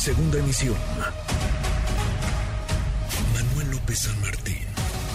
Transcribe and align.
Segunda 0.00 0.38
emisión. 0.38 0.76
Manuel 3.34 3.70
López 3.70 3.98
San 3.98 4.18
Martín, 4.22 4.64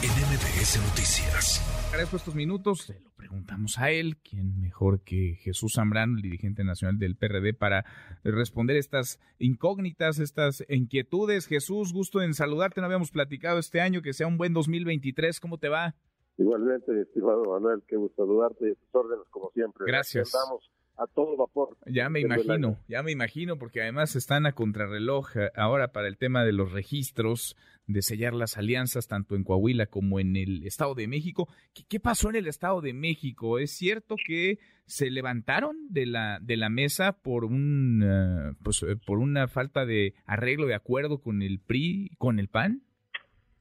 en 0.03 0.11
MBS 0.29 0.77
Noticias. 0.89 1.89
Agradezco 1.89 2.17
estos 2.17 2.35
minutos. 2.35 2.83
Se 2.85 2.99
lo 2.99 3.09
preguntamos 3.17 3.79
a 3.79 3.89
él, 3.89 4.17
quién 4.17 4.61
mejor 4.61 5.01
que 5.01 5.39
Jesús 5.41 5.73
Zambrano, 5.77 6.17
el 6.17 6.21
dirigente 6.21 6.63
nacional 6.63 6.99
del 6.99 7.15
PRD, 7.15 7.55
para 7.55 7.83
responder 8.23 8.77
estas 8.77 9.19
incógnitas, 9.39 10.19
estas 10.19 10.63
inquietudes. 10.69 11.47
Jesús, 11.47 11.91
gusto 11.91 12.21
en 12.21 12.35
saludarte. 12.35 12.79
No 12.79 12.85
habíamos 12.85 13.09
platicado 13.09 13.57
este 13.57 13.81
año. 13.81 14.03
Que 14.03 14.13
sea 14.13 14.27
un 14.27 14.37
buen 14.37 14.53
2023. 14.53 15.39
¿Cómo 15.39 15.57
te 15.57 15.67
va? 15.67 15.95
Igualmente, 16.37 17.01
estimado 17.01 17.43
Manuel, 17.45 17.81
qué 17.87 17.95
gusto 17.95 18.23
saludarte 18.23 18.69
y 18.69 18.75
tus 18.75 18.93
órdenes 18.93 19.25
como 19.31 19.49
siempre. 19.49 19.85
Gracias. 19.87 20.27
Estamos 20.27 20.69
a 20.97 21.07
todo 21.07 21.35
vapor. 21.35 21.77
Ya 21.85 22.09
me 22.09 22.21
imagino, 22.21 22.77
ya 22.87 23.03
me 23.03 23.11
imagino, 23.11 23.57
porque 23.57 23.81
además 23.81 24.15
están 24.15 24.45
a 24.45 24.53
contrarreloj 24.53 25.35
eh, 25.35 25.51
ahora 25.55 25.91
para 25.91 26.07
el 26.07 26.17
tema 26.17 26.43
de 26.43 26.53
los 26.53 26.71
registros, 26.71 27.55
de 27.87 28.01
sellar 28.01 28.33
las 28.33 28.57
alianzas 28.57 29.07
tanto 29.07 29.35
en 29.35 29.43
Coahuila 29.43 29.87
como 29.87 30.19
en 30.19 30.35
el 30.35 30.65
Estado 30.65 30.95
de 30.95 31.07
México. 31.07 31.47
¿Qué, 31.89 31.99
pasó 31.99 32.29
en 32.29 32.37
el 32.37 32.47
Estado 32.47 32.81
de 32.81 32.93
México? 32.93 33.59
¿Es 33.59 33.71
cierto 33.71 34.15
que 34.25 34.59
se 34.85 35.09
levantaron 35.09 35.75
de 35.89 36.05
la 36.05 36.39
de 36.41 36.57
la 36.57 36.69
mesa 36.69 37.11
por 37.21 37.43
un 37.43 38.01
eh, 38.03 38.55
pues, 38.63 38.83
eh, 38.83 38.95
por 39.05 39.19
una 39.19 39.47
falta 39.47 39.85
de 39.85 40.13
arreglo 40.25 40.65
de 40.67 40.75
acuerdo 40.75 41.19
con 41.19 41.41
el 41.41 41.59
PRI, 41.59 42.11
con 42.17 42.39
el 42.39 42.47
PAN? 42.47 42.81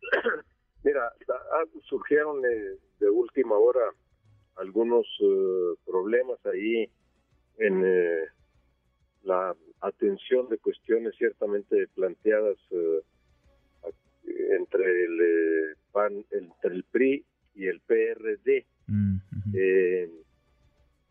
Mira, 0.84 1.12
surgieron 1.82 2.42
de 2.42 3.10
última 3.10 3.56
hora 3.56 3.80
algunos 4.56 5.06
problemas 5.84 6.38
ahí 6.46 6.90
en 7.58 7.82
eh, 7.84 8.24
la 9.22 9.54
atención 9.80 10.48
de 10.48 10.58
cuestiones 10.58 11.14
ciertamente 11.16 11.86
planteadas 11.94 12.56
eh, 12.70 13.00
entre 14.58 15.04
el 15.04 15.20
eh, 15.20 15.76
PAN, 15.92 16.24
entre 16.30 16.74
el 16.74 16.84
PRI 16.84 17.24
y 17.54 17.66
el 17.66 17.80
PRD. 17.80 18.66
Mm, 18.86 19.16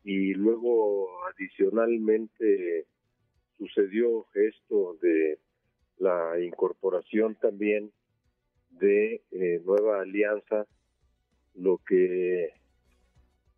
y 0.06 0.34
luego 0.34 1.08
adicionalmente 1.28 2.86
sucedió 3.58 4.26
esto 4.34 4.98
de 5.02 5.40
la 5.98 6.38
incorporación 6.42 7.36
también 7.36 7.90
de 8.72 9.22
nueva 9.64 10.02
alianza, 10.02 10.68
lo 11.56 11.80
que 11.88 12.50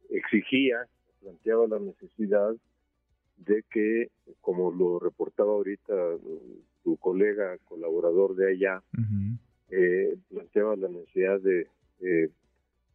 exigía, 0.09 0.87
planteaba 1.19 1.67
la 1.67 1.79
necesidad 1.79 2.55
de 3.37 3.63
que, 3.69 4.09
como 4.41 4.71
lo 4.71 4.99
reportaba 4.99 5.51
ahorita 5.51 5.93
tu 6.83 6.97
colega 6.97 7.57
colaborador 7.65 8.35
de 8.35 8.51
allá, 8.51 8.83
eh, 9.69 10.15
planteaba 10.29 10.75
la 10.75 10.87
necesidad 10.87 11.39
de 11.39 11.67
eh, 12.01 12.29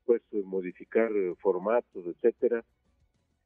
pues 0.06 0.22
modificar 0.44 1.10
formatos, 1.40 2.06
etcétera, 2.06 2.64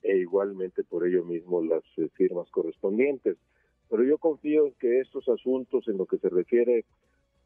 e 0.03 0.19
igualmente 0.19 0.85
por 0.85 1.07
ello 1.07 1.25
mismo 1.25 1.63
las 1.63 1.83
eh, 1.97 2.09
firmas 2.15 2.51
correspondientes. 2.51 3.37
Pero 3.89 4.05
yo 4.05 4.19
confío 4.19 4.67
en 4.67 4.75
que 4.75 5.01
estos 5.01 5.29
asuntos, 5.29 5.89
en 5.89 5.99
lo 5.99 6.07
que 6.07 6.19
se 6.19 6.29
refiere 6.29 6.85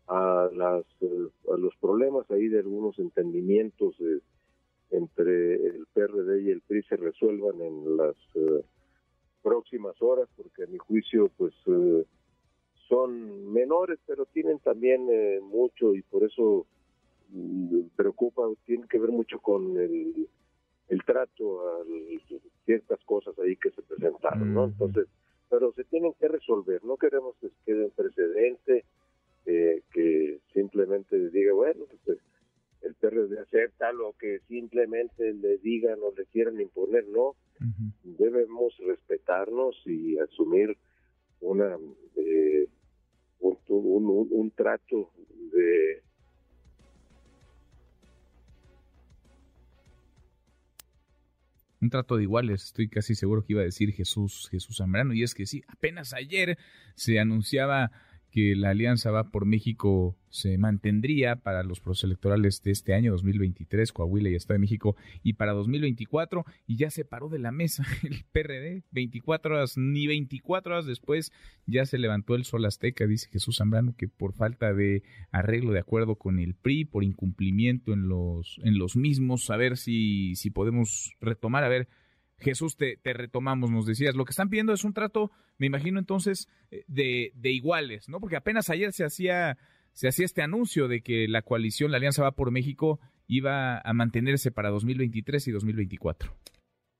a 0.08 0.48
las 0.54 0.84
a 1.52 1.56
los 1.58 1.76
problemas 1.76 2.30
ahí 2.30 2.48
de 2.48 2.60
algunos 2.60 2.98
entendimientos 2.98 3.94
entre 4.90 5.54
el 5.54 5.86
PRD 5.92 6.42
y 6.44 6.50
el 6.50 6.62
PRI 6.62 6.82
se 6.84 6.96
resuelvan 6.96 7.60
en 7.60 7.96
las 7.96 8.16
próximas 9.48 10.00
horas, 10.02 10.28
porque 10.36 10.64
a 10.64 10.66
mi 10.66 10.76
juicio, 10.76 11.30
pues 11.38 11.54
eh, 11.66 12.04
son 12.86 13.50
menores, 13.50 13.98
pero 14.06 14.26
tienen 14.26 14.58
también 14.58 15.08
eh, 15.10 15.40
mucho 15.42 15.94
y 15.94 16.02
por 16.02 16.24
eso 16.24 16.66
mm, 17.30 17.80
preocupa, 17.96 18.42
tiene 18.66 18.86
que 18.88 18.98
ver 18.98 19.10
mucho 19.10 19.38
con 19.38 19.78
el, 19.78 20.28
el 20.88 21.04
trato 21.04 21.66
a 21.66 21.84
ciertas 22.66 23.02
cosas 23.04 23.38
ahí 23.38 23.56
que 23.56 23.70
se 23.70 23.82
presentaron, 23.82 24.52
¿no? 24.52 24.64
Entonces, 24.64 25.06
pero 25.48 25.72
se 25.72 25.84
tienen 25.84 26.12
que 26.20 26.28
resolver, 26.28 26.84
no 26.84 26.98
queremos 26.98 27.34
que 27.40 27.48
quede 27.64 27.86
un 27.86 27.90
precedente 27.90 28.84
eh, 29.46 29.80
que 29.92 30.40
simplemente 30.52 31.30
diga, 31.30 31.54
bueno, 31.54 31.84
pues 32.04 32.18
PRD 33.88 33.92
acepta 33.92 33.92
lo 33.92 34.14
que 34.18 34.40
simplemente 34.48 35.32
le 35.34 35.58
digan 35.58 35.98
o 36.02 36.12
le 36.16 36.26
quieran 36.26 36.60
imponer, 36.60 37.06
no, 37.08 37.36
debemos 38.02 38.74
respetarnos 38.78 39.76
y 39.86 40.18
asumir 40.18 40.76
una 41.40 41.76
eh, 42.16 42.68
un, 43.40 44.50
trato 44.50 45.10
de 45.52 46.02
un 51.80 51.90
trato 51.90 52.16
de 52.16 52.22
iguales, 52.24 52.64
estoy 52.64 52.88
casi 52.88 53.14
seguro 53.14 53.44
que 53.44 53.52
iba 53.52 53.62
a 53.62 53.64
decir 53.64 53.92
Jesús 53.92 54.48
Jesús 54.50 54.78
Zambrano, 54.78 55.14
y 55.14 55.22
es 55.22 55.34
que 55.34 55.46
sí, 55.46 55.62
apenas 55.68 56.12
ayer 56.12 56.58
se 56.94 57.18
anunciaba 57.18 57.90
que 58.38 58.54
la 58.54 58.70
Alianza 58.70 59.10
Va 59.10 59.30
por 59.30 59.46
México 59.46 60.16
se 60.30 60.58
mantendría 60.58 61.36
para 61.36 61.64
los 61.64 61.80
procesos 61.80 62.04
electorales 62.04 62.62
de 62.62 62.70
este 62.70 62.94
año 62.94 63.10
2023, 63.10 63.92
Coahuila 63.92 64.30
y 64.30 64.36
Estado 64.36 64.54
de 64.54 64.60
México, 64.60 64.94
y 65.24 65.32
para 65.32 65.52
2024, 65.52 66.44
y 66.66 66.76
ya 66.76 66.90
se 66.90 67.04
paró 67.04 67.28
de 67.28 67.40
la 67.40 67.50
mesa 67.50 67.84
el 68.04 68.24
PRD, 68.30 68.84
24 68.92 69.56
horas, 69.56 69.76
ni 69.76 70.06
24 70.06 70.72
horas 70.72 70.86
después 70.86 71.32
ya 71.66 71.84
se 71.84 71.98
levantó 71.98 72.36
el 72.36 72.44
sol 72.44 72.64
azteca, 72.64 73.08
dice 73.08 73.28
Jesús 73.32 73.56
Zambrano, 73.56 73.96
que 73.96 74.06
por 74.06 74.34
falta 74.34 74.72
de 74.72 75.02
arreglo 75.32 75.72
de 75.72 75.80
acuerdo 75.80 76.14
con 76.14 76.38
el 76.38 76.54
PRI, 76.54 76.84
por 76.84 77.02
incumplimiento 77.02 77.92
en 77.92 78.08
los, 78.08 78.60
en 78.62 78.78
los 78.78 78.94
mismos, 78.94 79.50
a 79.50 79.56
ver 79.56 79.76
si, 79.76 80.36
si 80.36 80.50
podemos 80.50 81.12
retomar, 81.20 81.64
a 81.64 81.68
ver, 81.68 81.88
Jesús, 82.38 82.76
te, 82.76 82.98
retomamos, 83.04 83.70
nos 83.70 83.86
decías, 83.86 84.14
lo 84.14 84.24
que 84.24 84.30
están 84.30 84.48
pidiendo 84.48 84.72
es 84.72 84.84
un 84.84 84.92
trato, 84.92 85.30
me 85.58 85.66
imagino 85.66 85.98
entonces, 85.98 86.48
eh, 86.70 86.84
de, 86.86 87.32
de 87.34 87.50
iguales, 87.50 88.08
¿no? 88.08 88.20
Porque 88.20 88.36
apenas 88.36 88.70
ayer 88.70 88.92
se 88.92 89.04
hacía, 89.04 89.58
se 89.92 90.08
hacía 90.08 90.24
este 90.24 90.42
anuncio 90.42 90.88
de 90.88 91.02
que 91.02 91.26
la 91.28 91.42
coalición, 91.42 91.90
la 91.90 91.96
Alianza 91.96 92.22
Va 92.22 92.32
por 92.32 92.50
México, 92.50 93.00
iba 93.26 93.80
a 93.80 93.92
mantenerse 93.92 94.50
para 94.50 94.70
2023 94.70 95.48
y 95.48 95.52
2024. 95.52 96.32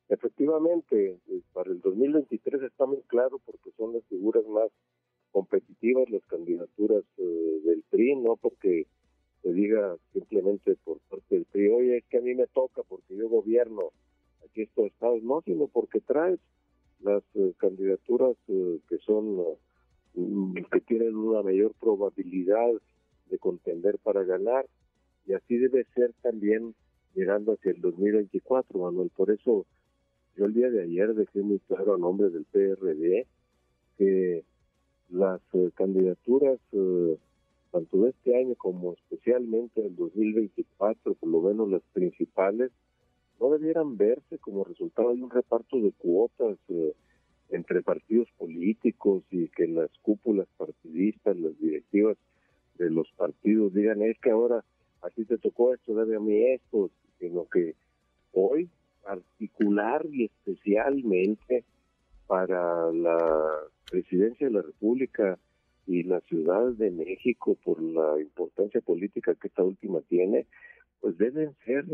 Efectivamente, 0.09 1.19
eh, 1.29 1.41
para 1.53 1.71
el 1.71 1.81
2023 1.81 2.63
está 2.63 2.87
muy 2.87 3.03
claro 3.07 3.41
porque 3.45 3.71
son 3.77 3.93
las 3.93 4.05
figuras 4.07 4.45
más 4.47 4.71
competitivas 5.31 6.09
las 6.11 6.25
candidaturas 6.27 7.05
eh, 7.19 7.61
del 7.65 7.85
PRI, 7.91 8.17
no 8.17 8.37
porque 8.37 8.87
se 9.43 9.53
diga 9.53 9.97
simplemente 10.13 10.77
por 10.85 10.99
parte 11.09 11.37
del 11.37 11.45
PRI, 11.45 11.69
oye, 11.69 11.97
es 11.99 12.05
que 12.07 12.19
a 12.19 12.23
mí 12.23 12.35
me 12.35 12.47
toca 12.49 12.83
porque 12.83 13.17
yo 13.17 13.29
gobierno 13.29 13.93
aquí 14.49 14.63
estos 14.63 14.87
estados, 14.87 15.23
no, 15.23 15.43
sino 15.43 15.67
porque 15.67 16.01
traes 16.01 16.39
las 17.01 17.23
eh, 17.35 17.53
candidaturas 17.59 18.37
eh, 18.49 18.79
que 18.89 18.99
son, 18.99 19.41
eh, 20.15 20.65
que 20.73 20.81
tienen 20.81 21.17
una 21.17 21.43
mayor 21.43 21.73
probabilidad 21.81 22.71
de 23.31 23.39
contender 23.39 23.99
para 23.99 24.25
ganar, 24.25 24.67
y 25.27 25.35
así 25.35 25.59
debe 25.59 25.85
ser 25.95 26.13
también 26.23 26.75
llegando 27.15 27.53
hacia 27.53 27.73
el 27.73 27.81
2024, 27.81 28.79
Manuel. 28.79 29.11
Por 29.15 29.31
eso 29.31 29.67
yo 30.37 30.47
el 30.47 30.55
día 30.55 30.71
de 30.71 30.83
ayer 30.83 31.15
dejé 31.15 31.43
muy 31.43 31.59
claro 31.61 31.95
a 31.95 31.99
nombre 31.99 32.31
del 32.31 32.45
PRD 32.45 33.27
que 33.99 34.45
las 35.11 35.41
candidaturas, 35.75 36.59
tanto 37.71 38.03
de 38.03 38.11
este 38.11 38.37
año 38.37 38.55
como 38.55 38.95
especialmente 38.95 39.85
el 39.85 39.97
2024, 39.97 41.15
por 41.15 41.29
lo 41.29 41.43
menos 41.43 41.69
las 41.69 41.83
principales, 41.93 42.71
no 43.41 43.51
debieran 43.51 43.97
verse 43.97 44.39
como 44.39 44.65
resultado 44.65 45.15
de 45.15 45.23
un 45.23 45.31
reparto 45.31 45.81
de 45.81 45.93
cuotas 45.93 46.59
eh, 46.69 46.93
entre 47.51 47.83
partidos 47.83 48.29
políticos 48.37 49.25
y 49.31 49.49
que 49.49 49.67
las 49.67 49.91
cúpulas 50.03 50.49
partidistas, 50.57 51.37
las 51.37 51.59
directivas 51.59 52.17
de 52.77 52.91
los 52.91 53.11
partidos 53.17 53.73
digan 53.75 54.03
es 54.03 54.19
que 54.19 54.31
ahora 54.31 54.65
a 55.03 55.11
ti 55.11 55.25
te 55.25 55.39
tocó 55.39 55.75
esto, 55.75 55.95
debe 55.95 56.17
a 56.17 56.21
mí 56.21 56.37
esto, 56.53 56.91
sino 57.19 57.47
que 57.49 57.75
hoy 58.33 58.69
particular 59.03 60.05
y 60.11 60.27
especialmente 60.27 61.65
para 62.27 62.93
la 62.93 63.51
presidencia 63.91 64.49
de 64.49 64.53
la 64.53 64.63
República 64.63 65.39
y 65.87 66.03
la 66.03 66.21
Ciudad 66.21 66.73
de 66.73 66.91
México 66.91 67.57
por 67.65 67.81
la 67.81 68.21
importancia 68.21 68.81
política 68.83 69.35
que 69.35 69.49
esta 69.49 69.63
última 69.63 70.01
tiene, 70.03 70.47
pues 71.01 71.17
deben 71.17 71.55
ser 71.65 71.87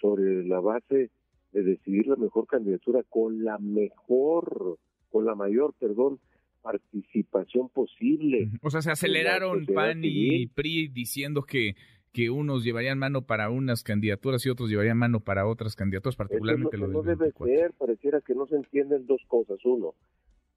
sobre 0.00 0.44
la 0.44 0.60
base 0.60 1.10
de 1.52 1.62
decidir 1.62 2.06
la 2.06 2.16
mejor 2.16 2.46
candidatura 2.46 3.02
con 3.08 3.44
la 3.44 3.58
mejor, 3.58 4.78
con 5.10 5.24
la 5.24 5.34
mayor, 5.34 5.74
perdón, 5.78 6.18
participación 6.62 7.68
posible. 7.68 8.50
O 8.62 8.70
sea, 8.70 8.82
se 8.82 8.90
aceleraron 8.90 9.66
PAN 9.66 10.00
y 10.02 10.46
PRI 10.46 10.88
diciendo 10.88 11.42
que 11.42 11.74
que 12.12 12.28
unos 12.28 12.62
llevarían 12.62 12.98
mano 12.98 13.22
para 13.22 13.48
unas 13.50 13.82
candidaturas 13.82 14.44
y 14.44 14.50
otros 14.50 14.68
llevarían 14.68 14.98
mano 14.98 15.20
para 15.20 15.46
otras 15.46 15.74
candidaturas, 15.74 16.14
particularmente 16.14 16.76
lo, 16.76 16.86
que 16.86 16.92
No 16.92 17.02
debe 17.02 17.32
ser, 17.32 17.72
pareciera 17.72 18.20
que 18.20 18.34
no 18.34 18.46
se 18.46 18.56
entienden 18.56 19.06
dos 19.06 19.22
cosas. 19.26 19.58
Uno, 19.64 19.94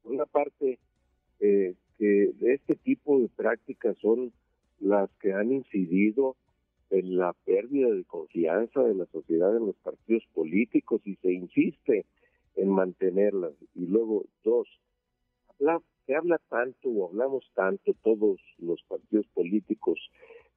una 0.03 0.25
parte 0.25 0.79
eh, 1.39 1.75
que 1.97 2.31
que 2.37 2.53
este 2.53 2.75
tipo 2.75 3.19
de 3.21 3.29
prácticas 3.29 3.97
son 4.01 4.33
las 4.79 5.09
que 5.21 5.31
han 5.31 5.51
incidido 5.51 6.35
en 6.89 7.17
la 7.17 7.33
pérdida 7.45 7.89
de 7.89 8.03
confianza 8.05 8.81
de 8.83 8.95
la 8.95 9.05
sociedad 9.07 9.55
en 9.55 9.67
los 9.67 9.75
partidos 9.77 10.23
políticos 10.33 11.01
y 11.05 11.15
se 11.17 11.33
insiste 11.33 12.05
en 12.55 12.69
mantenerlas. 12.69 13.53
Y 13.73 13.87
luego, 13.87 14.25
dos, 14.43 14.67
se 16.05 16.15
habla 16.15 16.39
tanto 16.49 16.89
o 16.89 17.09
hablamos 17.09 17.49
tanto 17.55 17.93
todos 18.03 18.39
los 18.59 18.81
partidos 18.83 19.25
políticos 19.33 19.99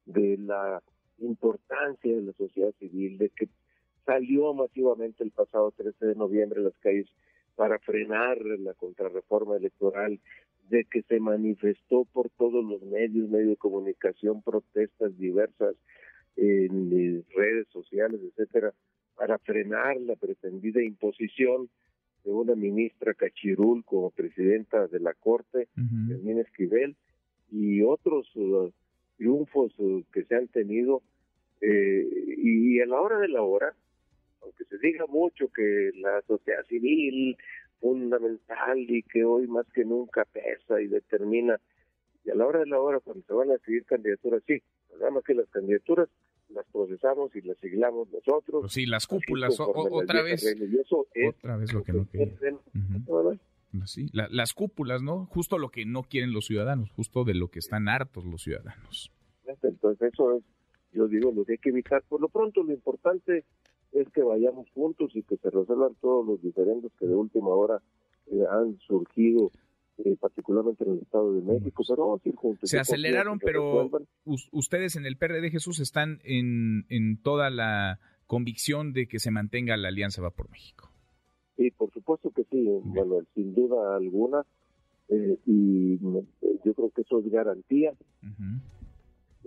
de 0.05 0.37
la 0.39 0.83
importancia 1.19 2.15
de 2.15 2.23
la 2.23 2.33
sociedad 2.33 2.73
civil, 2.79 3.19
de 3.19 3.31
que 3.31 3.49
salió 4.05 4.53
masivamente 4.55 5.25
el 5.25 5.31
pasado 5.31 5.73
13 5.73 6.07
de 6.07 6.15
noviembre 6.15 6.61
a 6.61 6.65
las 6.65 6.79
calles 6.79 7.09
para 7.57 7.79
frenar 7.81 8.39
la 8.41 8.75
contrarreforma 8.75 9.57
electoral, 9.57 10.21
de 10.69 10.85
que 10.85 11.03
se 11.03 11.19
manifestó 11.19 12.05
por 12.13 12.29
todos 12.31 12.65
los 12.65 12.83
medios, 12.83 13.29
medios 13.29 13.51
de 13.51 13.57
comunicación, 13.57 14.43
protestas 14.43 15.17
diversas 15.19 15.75
en 16.37 17.25
redes 17.35 17.67
sociales, 17.69 18.21
etcétera, 18.23 18.73
para 19.17 19.39
frenar 19.39 19.97
la 20.01 20.15
pretendida 20.17 20.83
imposición 20.83 21.69
de 22.25 22.31
una 22.31 22.55
ministra 22.55 23.15
Cachirul 23.15 23.85
como 23.85 24.11
presidenta 24.11 24.87
de 24.87 25.01
la 25.01 25.15
Corte, 25.15 25.69
uh 25.77 26.41
Esquivel, 26.41 26.97
y 27.51 27.83
otros 27.83 28.31
uh, 28.37 28.71
triunfos 29.17 29.73
uh, 29.79 30.03
que 30.13 30.25
se 30.25 30.37
han 30.37 30.49
tenido. 30.49 31.03
Eh, 31.61 32.07
y 32.37 32.81
a 32.81 32.87
la 32.87 33.01
hora 33.01 33.19
de 33.19 33.29
la 33.29 33.43
hora, 33.43 33.75
aunque 34.43 34.65
se 34.65 34.79
diga 34.79 35.07
mucho 35.07 35.49
que 35.49 35.91
la 35.97 36.23
sociedad 36.23 36.63
civil 36.67 37.37
fundamental 37.81 38.79
y 38.79 39.03
que 39.03 39.25
hoy 39.25 39.47
más 39.49 39.67
que 39.73 39.85
nunca 39.85 40.25
pesa 40.25 40.81
y 40.81 40.87
determina, 40.87 41.59
y 42.25 42.31
a 42.31 42.35
la 42.35 42.47
hora 42.47 42.61
de 42.61 42.67
la 42.67 42.81
hora, 42.81 43.01
cuando 43.01 43.25
se 43.27 43.33
van 43.33 43.51
a 43.51 43.55
decidir 43.55 43.85
candidaturas, 43.87 44.43
sí, 44.47 44.63
nada 44.99 45.11
más 45.11 45.25
que 45.25 45.35
las 45.35 45.49
candidaturas 45.49 46.09
las 46.51 46.67
procesamos 46.73 47.35
y 47.37 47.43
las 47.43 47.59
siglamos 47.59 48.09
nosotros. 48.11 48.63
Pues 48.63 48.73
sí, 48.73 48.87
las 48.87 49.07
cúpulas, 49.07 49.59
otra 49.61 50.23
vez. 50.23 50.45
otra 51.29 51.57
vez 51.57 51.73
lo 51.73 51.83
que 51.83 51.93
no 51.93 52.09
querían. 52.09 52.59
Sí, 53.85 54.09
las 54.13 54.55
cúpulas, 54.55 55.03
¿no? 55.03 55.27
Justo 55.27 55.59
lo 55.59 55.71
que 55.71 55.85
no 55.85 56.03
quieren 56.03 56.33
los 56.33 56.47
ciudadanos, 56.47 56.91
justo 56.91 57.25
de 57.25 57.35
lo 57.35 57.49
que 57.49 57.59
están 57.59 57.89
hartos 57.89 58.25
los 58.25 58.43
ciudadanos. 58.43 59.13
Entonces, 59.63 60.13
eso 60.13 60.39
es, 60.39 60.45
yo 60.93 61.07
digo, 61.07 61.33
lo 61.33 61.45
que 61.45 61.53
hay 61.53 61.59
que 61.59 61.71
evitar. 61.71 62.03
Por 62.09 62.21
lo 62.21 62.29
pronto, 62.29 62.63
lo 62.63 62.73
importante 62.73 63.45
es 63.93 64.09
que 64.11 64.23
vayamos 64.23 64.71
juntos 64.71 65.11
y 65.15 65.23
que 65.23 65.37
se 65.37 65.51
resuelvan 65.51 65.95
todos 66.01 66.27
los 66.27 66.43
diferentes 66.43 66.93
que 66.99 67.07
de 67.07 67.15
última 67.15 67.49
hora 67.49 67.81
eh, 68.27 68.45
han 68.51 68.79
surgido 68.81 69.51
eh, 70.05 70.17
particularmente 70.21 70.85
en 70.85 70.93
el 70.93 70.99
Estado 71.01 71.33
de 71.33 71.43
México, 71.43 71.83
pero 71.89 72.21
Se 72.63 72.79
aceleraron, 72.79 73.41
pero 73.41 73.91
ustedes 74.53 74.95
en 74.95 75.07
el 75.07 75.17
PRD 75.17 75.51
Jesús 75.51 75.81
están 75.81 76.21
en, 76.23 76.87
en 76.89 77.21
toda 77.21 77.51
la 77.51 77.99
convicción 78.29 78.93
de 78.93 79.09
que 79.09 79.19
se 79.19 79.33
mantenga 79.33 79.77
la 79.77 79.89
alianza 79.89 80.23
Va 80.23 80.31
por 80.31 80.49
México. 80.51 80.89
Sí, 81.57 81.73
por 81.73 81.93
supuesto 81.93 82.31
que 82.31 82.45
sí, 82.45 82.65
bueno, 82.85 83.17
sin 83.35 83.53
duda 83.55 83.97
alguna, 83.97 84.47
eh, 85.09 85.37
y 85.47 85.99
yo 85.99 86.23
creo 86.75 86.91
que 86.91 87.03
eso 87.03 87.19
es 87.19 87.29
garantía, 87.29 87.93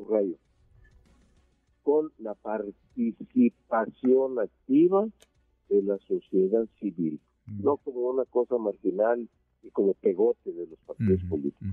rayo, 0.10 0.36
con 1.84 2.12
la 2.18 2.34
participación 2.34 4.40
activa 4.40 5.08
de 5.70 5.82
la 5.84 5.98
sociedad 6.00 6.68
civil, 6.82 7.22
no 7.46 7.78
como 7.78 8.10
una 8.10 8.26
cosa 8.26 8.58
marginal 8.58 9.30
como 9.72 9.94
pegote 9.94 10.52
de 10.52 10.68
los 10.68 10.80
partidos 10.80 11.24
políticos. 11.30 11.68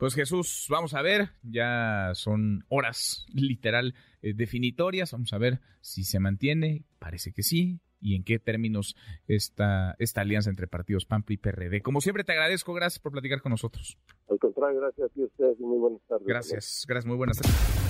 Pues 0.00 0.14
Jesús, 0.14 0.66
vamos 0.70 0.94
a 0.94 1.02
ver, 1.02 1.28
ya 1.42 2.12
son 2.14 2.64
horas 2.68 3.26
literal 3.34 3.94
eh, 4.22 4.32
definitorias, 4.34 5.12
vamos 5.12 5.32
a 5.34 5.38
ver 5.38 5.60
si 5.82 6.04
se 6.04 6.18
mantiene, 6.20 6.84
parece 6.98 7.32
que 7.32 7.42
sí, 7.42 7.80
y 8.00 8.14
en 8.14 8.24
qué 8.24 8.38
términos 8.38 8.96
esta, 9.28 9.94
esta 9.98 10.22
alianza 10.22 10.48
entre 10.48 10.68
partidos 10.68 11.04
PAMPLI 11.04 11.34
y 11.34 11.36
PRD. 11.36 11.82
Como 11.82 12.00
siempre 12.00 12.24
te 12.24 12.32
agradezco, 12.32 12.72
gracias 12.72 12.98
por 12.98 13.12
platicar 13.12 13.42
con 13.42 13.50
nosotros. 13.50 13.98
Al 14.30 14.38
contrario, 14.38 14.80
gracias 14.80 15.10
a 15.16 15.22
ustedes 15.22 15.60
y 15.60 15.64
muy 15.64 15.78
buenas 15.78 16.00
tardes. 16.08 16.26
Gracias, 16.26 16.86
gracias, 16.88 17.06
muy 17.06 17.16
buenas 17.16 17.38
tardes. 17.38 17.89